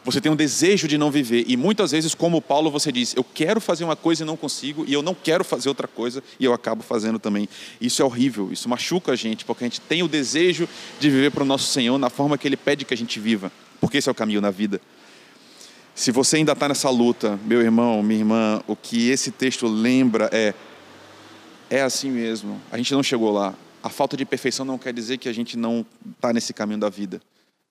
Você 0.06 0.20
tem 0.20 0.30
um 0.30 0.36
desejo 0.36 0.86
de 0.86 0.96
não 0.96 1.10
viver 1.10 1.44
e 1.48 1.56
muitas 1.56 1.90
vezes, 1.90 2.14
como 2.14 2.40
Paulo, 2.40 2.70
você 2.70 2.92
diz: 2.92 3.12
Eu 3.16 3.24
quero 3.24 3.60
fazer 3.60 3.82
uma 3.82 3.96
coisa 3.96 4.22
e 4.22 4.26
não 4.26 4.36
consigo, 4.36 4.84
e 4.86 4.92
eu 4.92 5.02
não 5.02 5.14
quero 5.14 5.42
fazer 5.42 5.68
outra 5.68 5.88
coisa 5.88 6.22
e 6.38 6.44
eu 6.44 6.52
acabo 6.52 6.80
fazendo 6.80 7.18
também. 7.18 7.48
Isso 7.80 8.00
é 8.00 8.04
horrível, 8.04 8.52
isso 8.52 8.68
machuca 8.68 9.10
a 9.10 9.16
gente, 9.16 9.44
porque 9.44 9.64
a 9.64 9.66
gente 9.66 9.80
tem 9.80 10.04
o 10.04 10.08
desejo 10.08 10.68
de 11.00 11.10
viver 11.10 11.32
para 11.32 11.42
o 11.42 11.46
nosso 11.46 11.72
Senhor 11.72 11.98
na 11.98 12.08
forma 12.08 12.38
que 12.38 12.46
Ele 12.46 12.56
pede 12.56 12.84
que 12.84 12.94
a 12.94 12.96
gente 12.96 13.18
viva, 13.18 13.50
porque 13.80 13.98
esse 13.98 14.08
é 14.08 14.12
o 14.12 14.14
caminho 14.14 14.40
na 14.40 14.52
vida. 14.52 14.80
Se 15.92 16.12
você 16.12 16.36
ainda 16.36 16.52
está 16.52 16.68
nessa 16.68 16.88
luta, 16.88 17.36
meu 17.44 17.60
irmão, 17.60 18.00
minha 18.00 18.20
irmã, 18.20 18.62
o 18.68 18.76
que 18.76 19.10
esse 19.10 19.32
texto 19.32 19.66
lembra 19.66 20.30
é: 20.32 20.54
é 21.68 21.82
assim 21.82 22.12
mesmo, 22.12 22.60
a 22.70 22.76
gente 22.76 22.92
não 22.92 23.02
chegou 23.02 23.32
lá, 23.32 23.56
a 23.86 23.88
falta 23.88 24.16
de 24.16 24.26
perfeição 24.26 24.66
não 24.66 24.78
quer 24.78 24.92
dizer 24.92 25.16
que 25.16 25.28
a 25.28 25.32
gente 25.32 25.56
não 25.56 25.86
está 26.10 26.32
nesse 26.32 26.52
caminho 26.52 26.80
da 26.80 26.88
vida. 26.88 27.22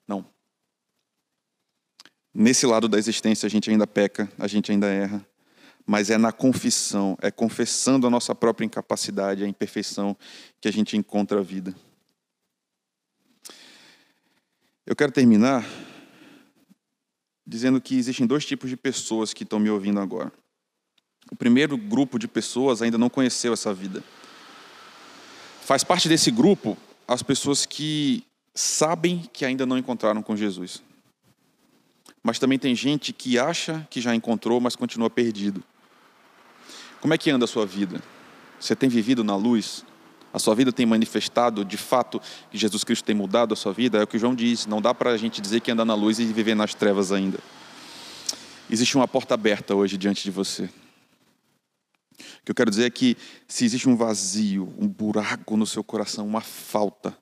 Não. 0.08 0.26
Nesse 2.34 2.66
lado 2.66 2.88
da 2.88 2.98
existência 2.98 3.46
a 3.46 3.50
gente 3.50 3.70
ainda 3.70 3.86
peca, 3.86 4.32
a 4.40 4.48
gente 4.48 4.72
ainda 4.72 4.88
erra. 4.88 5.26
Mas 5.86 6.10
é 6.10 6.18
na 6.18 6.32
confissão, 6.32 7.18
é 7.22 7.30
confessando 7.30 8.08
a 8.08 8.10
nossa 8.10 8.34
própria 8.34 8.66
incapacidade, 8.66 9.44
a 9.44 9.48
imperfeição, 9.48 10.16
que 10.62 10.70
a 10.70 10.72
gente 10.72 10.96
encontra 10.96 11.40
a 11.40 11.44
vida. 11.44 11.76
Eu 14.86 14.96
quero 14.96 15.12
terminar 15.12 15.66
dizendo 17.46 17.82
que 17.82 17.98
existem 17.98 18.26
dois 18.26 18.46
tipos 18.46 18.70
de 18.70 18.78
pessoas 18.78 19.34
que 19.34 19.44
estão 19.44 19.60
me 19.60 19.70
ouvindo 19.70 20.00
agora. 20.00 20.32
O 21.30 21.36
primeiro 21.36 21.78
grupo 21.78 22.18
de 22.18 22.28
pessoas 22.28 22.82
ainda 22.82 22.98
não 22.98 23.10
conheceu 23.10 23.52
essa 23.52 23.74
vida. 23.74 24.02
Faz 25.66 25.84
parte 25.84 26.08
desse 26.08 26.30
grupo 26.30 26.78
as 27.08 27.24
pessoas 27.24 27.66
que 27.66 28.24
sabem 28.54 29.28
que 29.34 29.44
ainda 29.44 29.66
não 29.66 29.80
encontraram 29.80 30.22
com 30.22 30.38
Jesus. 30.38 30.84
Mas 32.22 32.38
também 32.38 32.60
tem 32.60 32.76
gente 32.76 33.12
que 33.12 33.40
acha 33.40 33.86
que 33.90 34.00
já 34.00 34.14
encontrou, 34.14 34.62
mas 34.62 34.76
continua 34.76 35.10
perdido. 35.10 35.64
Como 37.02 37.16
é 37.16 37.18
que 37.18 37.32
anda 37.32 37.46
a 37.46 37.48
sua 37.48 37.66
vida? 37.66 38.00
Você 38.60 38.76
tem 38.76 38.88
vivido 38.88 39.24
na 39.24 39.36
luz? 39.36 39.84
a 40.32 40.40
sua 40.40 40.54
vida 40.54 40.70
tem 40.70 40.86
manifestado 40.86 41.64
de 41.64 41.78
fato 41.78 42.22
que 42.52 42.58
Jesus 42.58 42.84
Cristo 42.84 43.06
tem 43.06 43.16
mudado 43.16 43.54
a 43.54 43.56
sua 43.56 43.72
vida, 43.72 44.00
é 44.00 44.04
o 44.04 44.08
que 44.08 44.20
João 44.20 44.36
diz, 44.36 44.66
não 44.66 44.82
dá 44.82 44.94
para 44.94 45.12
a 45.12 45.18
gente 45.18 45.40
dizer 45.40 45.62
que 45.62 45.72
anda 45.72 45.86
na 45.86 45.96
luz 45.96 46.20
e 46.20 46.26
viver 46.26 46.56
nas 46.56 46.74
trevas 46.76 47.14
ainda. 47.14 47.40
Existe 48.70 48.98
uma 48.98 49.08
porta 49.08 49.34
aberta 49.34 49.74
hoje 49.74 49.98
diante 49.98 50.26
de 50.26 50.32
você. 50.32 50.70
O 52.42 52.46
que 52.46 52.52
eu 52.52 52.56
quero 52.56 52.70
dizer 52.70 52.86
é 52.86 52.90
que 52.90 53.18
se 53.48 53.66
existe 53.66 53.90
um 53.90 53.96
vazio, 53.96 54.74
um 54.80 54.88
buraco 54.88 55.58
no 55.58 55.66
seu 55.66 55.84
coração, 55.84 56.26
uma 56.26 56.42
falta, 56.42 57.18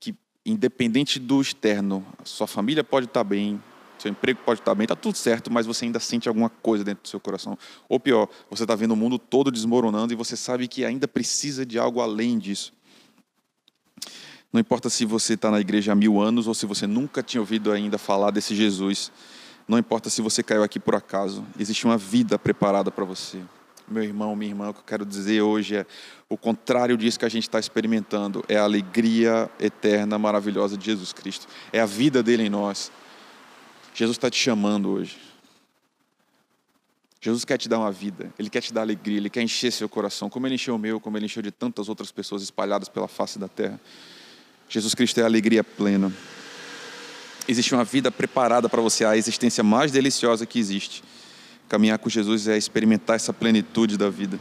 que 0.00 0.14
independente 0.44 1.18
do 1.18 1.40
externo, 1.40 2.04
sua 2.24 2.46
família 2.46 2.82
pode 2.82 3.06
estar 3.06 3.24
bem, 3.24 3.62
seu 3.98 4.10
emprego 4.10 4.40
pode 4.44 4.60
estar 4.60 4.74
bem, 4.74 4.84
está 4.84 4.96
tudo 4.96 5.16
certo, 5.16 5.50
mas 5.50 5.66
você 5.66 5.86
ainda 5.86 6.00
sente 6.00 6.28
alguma 6.28 6.50
coisa 6.50 6.84
dentro 6.84 7.02
do 7.02 7.08
seu 7.08 7.20
coração. 7.20 7.56
Ou 7.88 7.98
pior, 7.98 8.28
você 8.50 8.64
está 8.64 8.74
vendo 8.74 8.92
o 8.92 8.96
mundo 8.96 9.18
todo 9.18 9.50
desmoronando 9.50 10.12
e 10.12 10.16
você 10.16 10.36
sabe 10.36 10.68
que 10.68 10.84
ainda 10.84 11.08
precisa 11.08 11.64
de 11.64 11.78
algo 11.78 12.00
além 12.00 12.38
disso. 12.38 12.72
Não 14.52 14.60
importa 14.60 14.88
se 14.88 15.04
você 15.04 15.34
está 15.34 15.50
na 15.50 15.58
igreja 15.58 15.92
há 15.92 15.94
mil 15.94 16.20
anos 16.20 16.46
ou 16.46 16.54
se 16.54 16.66
você 16.66 16.86
nunca 16.86 17.22
tinha 17.22 17.40
ouvido 17.40 17.72
ainda 17.72 17.98
falar 17.98 18.30
desse 18.30 18.54
Jesus. 18.54 19.10
Não 19.66 19.78
importa 19.78 20.10
se 20.10 20.22
você 20.22 20.42
caiu 20.42 20.62
aqui 20.62 20.78
por 20.78 20.94
acaso. 20.94 21.44
Existe 21.58 21.84
uma 21.86 21.96
vida 21.96 22.38
preparada 22.38 22.90
para 22.90 23.04
você. 23.04 23.40
Meu 23.86 24.02
irmão, 24.02 24.34
minha 24.34 24.50
irmã, 24.50 24.70
o 24.70 24.74
que 24.74 24.80
eu 24.80 24.84
quero 24.84 25.04
dizer 25.04 25.42
hoje 25.42 25.76
é 25.76 25.86
o 26.28 26.38
contrário 26.38 26.96
disso 26.96 27.18
que 27.18 27.24
a 27.24 27.28
gente 27.28 27.42
está 27.42 27.58
experimentando. 27.58 28.42
É 28.48 28.56
a 28.56 28.64
alegria 28.64 29.50
eterna, 29.60 30.18
maravilhosa 30.18 30.76
de 30.76 30.86
Jesus 30.86 31.12
Cristo. 31.12 31.46
É 31.72 31.80
a 31.80 31.86
vida 31.86 32.22
dele 32.22 32.44
em 32.44 32.50
nós. 32.50 32.90
Jesus 33.94 34.16
está 34.16 34.30
te 34.30 34.38
chamando 34.38 34.90
hoje. 34.90 35.18
Jesus 37.20 37.44
quer 37.44 37.56
te 37.56 37.70
dar 37.70 37.78
uma 37.78 37.90
vida, 37.90 38.30
Ele 38.38 38.50
quer 38.50 38.60
te 38.60 38.70
dar 38.70 38.82
alegria, 38.82 39.16
Ele 39.16 39.30
quer 39.30 39.40
encher 39.40 39.72
seu 39.72 39.88
coração, 39.88 40.28
como 40.28 40.46
Ele 40.46 40.56
encheu 40.56 40.74
o 40.74 40.78
meu, 40.78 41.00
como 41.00 41.16
Ele 41.16 41.24
encheu 41.24 41.42
de 41.42 41.50
tantas 41.50 41.88
outras 41.88 42.12
pessoas 42.12 42.42
espalhadas 42.42 42.86
pela 42.86 43.08
face 43.08 43.38
da 43.38 43.48
terra. 43.48 43.80
Jesus 44.68 44.94
Cristo 44.94 45.20
é 45.20 45.22
a 45.22 45.26
alegria 45.26 45.64
plena. 45.64 46.12
Existe 47.48 47.74
uma 47.74 47.84
vida 47.84 48.10
preparada 48.10 48.68
para 48.68 48.82
você, 48.82 49.06
a 49.06 49.16
existência 49.16 49.64
mais 49.64 49.90
deliciosa 49.90 50.44
que 50.44 50.58
existe. 50.58 51.02
Caminhar 51.68 51.98
com 51.98 52.08
Jesus 52.08 52.46
é 52.48 52.56
experimentar 52.56 53.16
essa 53.16 53.32
plenitude 53.32 53.96
da 53.96 54.10
vida. 54.10 54.38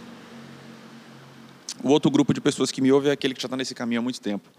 O 1.84 1.90
outro 1.90 2.10
grupo 2.10 2.34
de 2.34 2.40
pessoas 2.40 2.72
que 2.72 2.82
me 2.82 2.92
ouve 2.92 3.10
é 3.10 3.12
aquele 3.12 3.34
que 3.34 3.42
já 3.42 3.48
está 3.48 3.58
nesse 3.58 3.76
caminho 3.76 4.00
há 4.00 4.04
muito 4.04 4.22
tempo, 4.22 4.50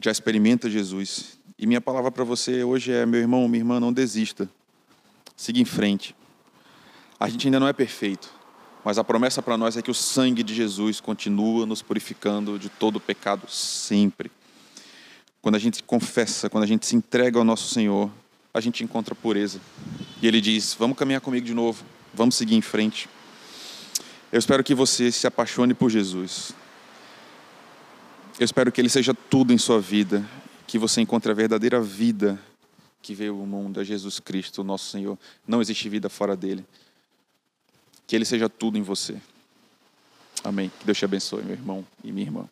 já 0.00 0.10
experimenta 0.10 0.68
Jesus, 0.68 1.38
e 1.58 1.66
minha 1.66 1.80
palavra 1.80 2.10
para 2.10 2.24
você 2.24 2.64
hoje 2.64 2.90
é, 2.90 3.06
meu 3.06 3.20
irmão, 3.20 3.46
minha 3.46 3.60
irmã, 3.60 3.78
não 3.78 3.92
desista. 3.92 4.50
Siga 5.36 5.60
em 5.60 5.64
frente. 5.64 6.16
A 7.20 7.28
gente 7.28 7.46
ainda 7.46 7.60
não 7.60 7.68
é 7.68 7.72
perfeito, 7.72 8.28
mas 8.84 8.98
a 8.98 9.04
promessa 9.04 9.40
para 9.40 9.56
nós 9.56 9.76
é 9.76 9.82
que 9.82 9.90
o 9.90 9.94
sangue 9.94 10.42
de 10.42 10.52
Jesus 10.54 11.00
continua 11.00 11.64
nos 11.64 11.82
purificando 11.82 12.58
de 12.58 12.68
todo 12.68 12.98
pecado 12.98 13.48
sempre. 13.48 14.30
Quando 15.40 15.54
a 15.54 15.58
gente 15.58 15.82
confessa, 15.84 16.50
quando 16.50 16.64
a 16.64 16.66
gente 16.66 16.86
se 16.86 16.96
entrega 16.96 17.38
ao 17.38 17.44
nosso 17.44 17.72
Senhor, 17.72 18.10
a 18.54 18.60
gente 18.60 18.84
encontra 18.84 19.14
pureza. 19.14 19.60
E 20.20 20.26
Ele 20.26 20.40
diz: 20.40 20.74
Vamos 20.74 20.96
caminhar 20.96 21.20
comigo 21.20 21.46
de 21.46 21.54
novo, 21.54 21.84
vamos 22.12 22.34
seguir 22.34 22.54
em 22.54 22.62
frente. 22.62 23.08
Eu 24.30 24.38
espero 24.38 24.64
que 24.64 24.74
você 24.74 25.12
se 25.12 25.26
apaixone 25.26 25.74
por 25.74 25.90
Jesus. 25.90 26.52
Eu 28.38 28.44
espero 28.44 28.72
que 28.72 28.80
Ele 28.80 28.88
seja 28.88 29.14
tudo 29.14 29.52
em 29.52 29.58
sua 29.58 29.80
vida 29.80 30.26
que 30.72 30.78
você 30.78 31.02
encontre 31.02 31.30
a 31.30 31.34
verdadeira 31.34 31.82
vida 31.82 32.40
que 33.02 33.14
veio 33.14 33.38
ao 33.38 33.46
mundo, 33.46 33.78
é 33.78 33.84
Jesus 33.84 34.18
Cristo, 34.20 34.64
nosso 34.64 34.90
Senhor. 34.90 35.18
Não 35.46 35.60
existe 35.60 35.86
vida 35.88 36.08
fora 36.08 36.34
dele. 36.34 36.64
Que 38.06 38.16
ele 38.16 38.24
seja 38.24 38.48
tudo 38.48 38.78
em 38.78 38.82
você. 38.82 39.20
Amém. 40.42 40.70
Que 40.78 40.86
Deus 40.86 40.96
te 40.96 41.04
abençoe, 41.04 41.42
meu 41.42 41.54
irmão 41.54 41.86
e 42.02 42.10
minha 42.10 42.26
irmã. 42.26 42.48